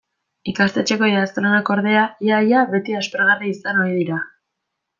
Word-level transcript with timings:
Ikastetxeko 0.51 1.09
idazlanak, 1.11 1.69
ordea, 1.75 2.05
ia-ia 2.29 2.65
beti 2.73 2.97
aspergarri 3.03 3.55
izan 3.57 3.85
ohi 3.87 3.95
dira. 4.01 4.21